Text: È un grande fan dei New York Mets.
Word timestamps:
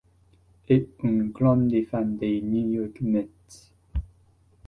È 0.65 0.83
un 1.01 1.29
grande 1.31 1.85
fan 1.85 2.17
dei 2.17 2.41
New 2.41 2.65
York 2.71 3.01
Mets. 3.01 3.71